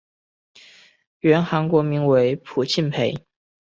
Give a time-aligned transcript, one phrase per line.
[1.19, 3.23] 原韩国名为朴庆培。